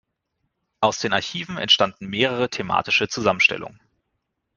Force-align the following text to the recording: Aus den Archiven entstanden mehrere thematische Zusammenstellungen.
Aus 0.79 0.97
den 0.97 1.13
Archiven 1.13 1.57
entstanden 1.59 2.07
mehrere 2.09 2.49
thematische 2.49 3.07
Zusammenstellungen. 3.07 3.79